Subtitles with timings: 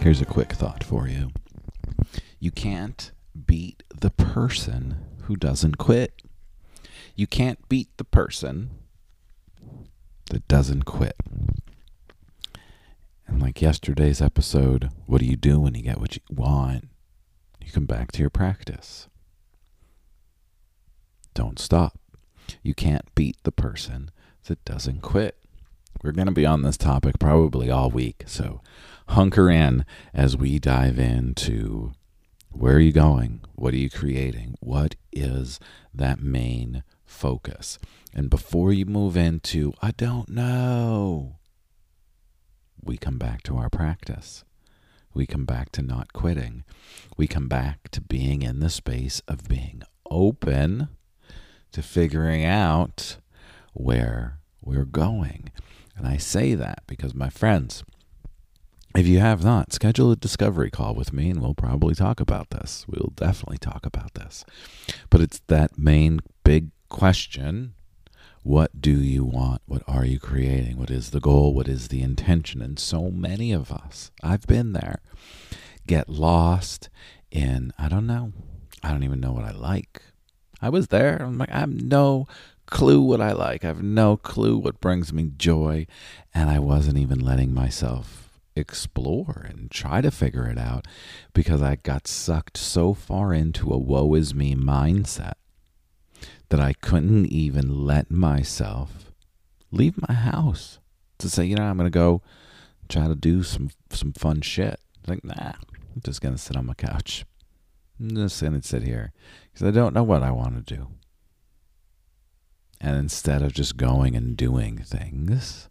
[0.00, 1.30] Here's a quick thought for you
[2.38, 3.12] you can't
[3.46, 6.22] beat the person who doesn't quit.
[7.14, 8.70] You can't beat the person
[10.30, 11.16] that doesn't quit.
[13.26, 16.88] And like yesterday's episode, what do you do when you get what you want?
[17.62, 19.06] You come back to your practice.
[21.34, 22.00] Don't stop.
[22.62, 24.10] You can't beat the person
[24.44, 25.36] that doesn't quit.
[26.02, 28.62] We're going to be on this topic probably all week, so
[29.08, 29.84] hunker in
[30.14, 31.92] as we dive into
[32.52, 33.40] where are you going?
[33.54, 34.56] What are you creating?
[34.60, 35.60] What is
[35.94, 37.78] that main focus?
[38.12, 41.36] And before you move into, I don't know,
[42.82, 44.44] we come back to our practice.
[45.12, 46.64] We come back to not quitting.
[47.16, 50.88] We come back to being in the space of being open
[51.72, 53.16] to figuring out
[53.72, 55.50] where we're going.
[55.96, 57.84] And I say that because, my friends,
[58.96, 62.50] if you have not, schedule a discovery call with me and we'll probably talk about
[62.50, 62.84] this.
[62.88, 64.44] We'll definitely talk about this.
[65.10, 67.74] But it's that main big question
[68.42, 69.60] what do you want?
[69.66, 70.78] What are you creating?
[70.78, 71.52] What is the goal?
[71.52, 72.62] What is the intention?
[72.62, 75.00] And so many of us, I've been there,
[75.86, 76.88] get lost
[77.30, 78.32] in, I don't know.
[78.82, 80.00] I don't even know what I like.
[80.62, 81.18] I was there.
[81.20, 82.26] I'm like, I have no
[82.70, 83.64] clue what I like.
[83.64, 85.86] I have no clue what brings me joy.
[86.32, 90.86] And I wasn't even letting myself explore and try to figure it out
[91.32, 95.34] because I got sucked so far into a woe is me mindset
[96.48, 99.12] that I couldn't even let myself
[99.70, 100.78] leave my house
[101.18, 102.22] to say, you know, I'm going to go
[102.88, 104.80] try to do some some fun shit.
[105.06, 105.52] Like, nah,
[105.94, 107.24] I'm just going to sit on my couch.
[107.98, 109.12] I'm just going to sit here
[109.52, 110.88] because I don't know what I want to do.
[112.80, 115.68] And instead of just going and doing things,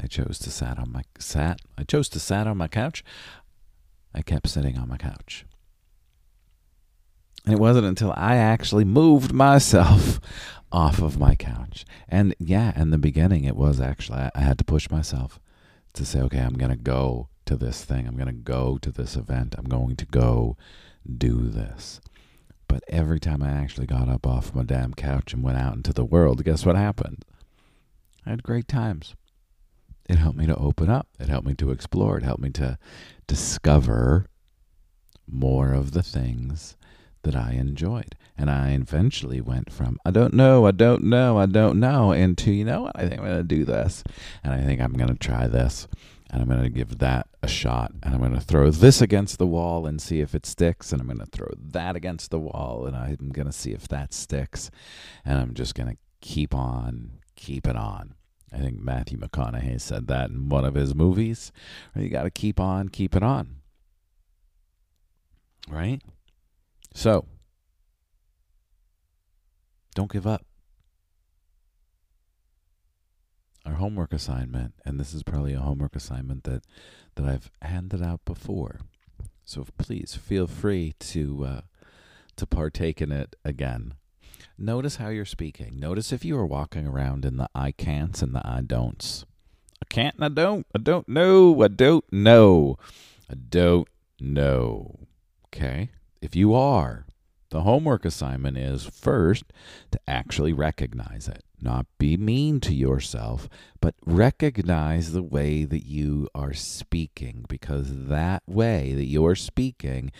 [0.00, 1.60] I chose to sat on my sat.
[1.76, 3.02] I chose to sat on my couch.
[4.14, 5.44] I kept sitting on my couch.
[7.44, 10.20] And it wasn't until I actually moved myself
[10.72, 11.86] off of my couch.
[12.08, 15.40] And yeah, in the beginning, it was actually, I had to push myself
[15.94, 18.06] to say, okay, I'm going to go to this thing.
[18.06, 19.54] I'm going to go to this event.
[19.56, 20.58] I'm going to go
[21.16, 22.00] do this.
[22.68, 25.92] But every time I actually got up off my damn couch and went out into
[25.92, 27.24] the world, guess what happened?
[28.24, 29.16] I had great times.
[30.08, 31.08] It helped me to open up.
[31.18, 32.18] It helped me to explore.
[32.18, 32.78] It helped me to
[33.26, 34.26] discover
[35.26, 36.76] more of the things
[37.22, 38.14] that I enjoyed.
[38.36, 42.52] And I eventually went from, I don't know, I don't know, I don't know, into,
[42.52, 44.04] you know what, I think I'm going to do this.
[44.44, 45.88] And I think I'm going to try this.
[46.30, 47.92] And I'm going to give that a shot.
[48.02, 50.92] And I'm going to throw this against the wall and see if it sticks.
[50.92, 53.88] And I'm going to throw that against the wall and I'm going to see if
[53.88, 54.70] that sticks.
[55.24, 58.14] And I'm just going to keep on, keep it on.
[58.52, 61.52] I think Matthew McConaughey said that in one of his movies.
[61.94, 63.56] You got to keep on, keep it on.
[65.68, 66.00] Right?
[66.94, 67.26] So,
[69.94, 70.44] don't give up.
[73.66, 76.62] Our homework assignment, and this is probably a homework assignment that,
[77.16, 78.80] that I've handed out before.
[79.44, 81.60] So please feel free to uh,
[82.36, 83.94] to partake in it again.
[84.58, 85.80] Notice how you're speaking.
[85.80, 89.24] Notice if you are walking around in the I can'ts and the I don'ts.
[89.82, 90.66] I can't and I don't.
[90.74, 91.62] I don't know.
[91.62, 92.78] I don't know.
[93.30, 93.88] I don't
[94.20, 94.98] know.
[95.46, 95.90] Okay?
[96.20, 97.06] if you are,
[97.50, 99.44] the homework assignment is first
[99.90, 101.44] to actually recognize it.
[101.60, 103.48] Not be mean to yourself,
[103.80, 110.12] but recognize the way that you are speaking because that way that you're speaking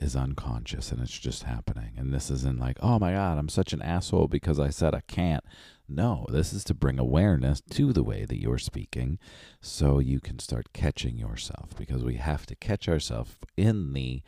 [0.00, 1.92] is unconscious and it's just happening.
[1.96, 5.02] And this isn't like, oh my God, I'm such an asshole because I said I
[5.06, 5.44] can't.
[5.88, 9.18] No, this is to bring awareness to the way that you're speaking
[9.60, 14.22] so you can start catching yourself because we have to catch ourselves in the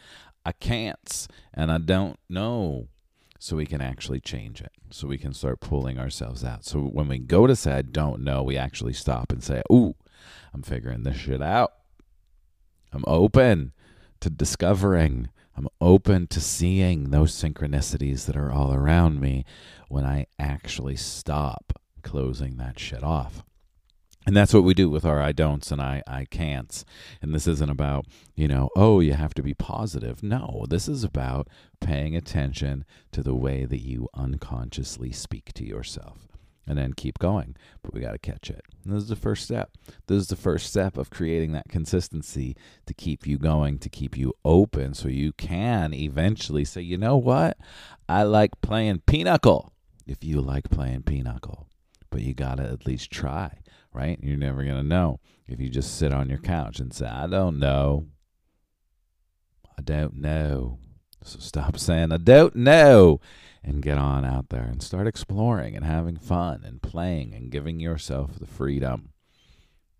[0.44, 2.88] I can'ts and I don't know.
[3.42, 4.70] So we can actually change it.
[4.90, 6.64] So we can start pulling ourselves out.
[6.64, 9.96] So when we go to say I don't know, we actually stop and say, Ooh,
[10.54, 11.72] I'm figuring this shit out.
[12.92, 13.72] I'm open
[14.20, 15.28] to discovering.
[15.56, 19.44] I'm open to seeing those synchronicities that are all around me
[19.88, 21.72] when I actually stop
[22.04, 23.42] closing that shit off.
[24.24, 26.84] And that's what we do with our I don'ts and I, I can'ts.
[27.20, 30.22] And this isn't about, you know, oh, you have to be positive.
[30.22, 31.48] No, this is about
[31.80, 36.28] paying attention to the way that you unconsciously speak to yourself
[36.66, 37.56] and then keep going.
[37.82, 38.62] But we got to catch it.
[38.84, 39.72] And this is the first step.
[40.06, 44.16] This is the first step of creating that consistency to keep you going, to keep
[44.16, 47.58] you open so you can eventually say, you know what?
[48.08, 49.72] I like playing pinochle
[50.06, 51.66] if you like playing pinochle.
[52.12, 53.62] But you got to at least try
[53.92, 54.18] right?
[54.22, 57.26] You're never going to know if you just sit on your couch and say, I
[57.26, 58.06] don't know.
[59.78, 60.78] I don't know.
[61.22, 63.20] So stop saying, I don't know,
[63.62, 67.78] and get on out there and start exploring and having fun and playing and giving
[67.78, 69.10] yourself the freedom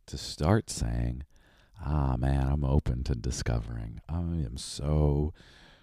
[0.06, 1.23] to start saying,
[1.85, 4.00] ah, man, I'm open to discovering.
[4.08, 5.32] I am so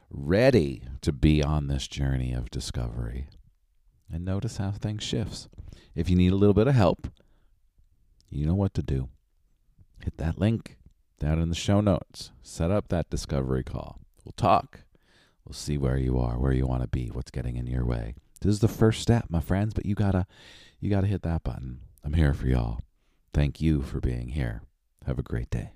[0.10, 3.28] ready to be on this journey of discovery.
[4.12, 5.48] And notice how things shifts.
[5.96, 7.08] If you need a little bit of help,
[8.30, 9.10] you know what to do.
[10.04, 10.78] Hit that link
[11.20, 12.32] down in the show notes.
[12.42, 14.00] Set up that discovery call.
[14.24, 14.82] We'll talk.
[15.46, 18.16] We'll see where you are, where you want to be, what's getting in your way.
[18.42, 20.26] This is the first step, my friends, but you gotta
[20.80, 21.82] you gotta hit that button.
[22.04, 22.80] I'm here for y'all.
[23.34, 24.62] Thank you for being here.
[25.06, 25.72] Have a great day.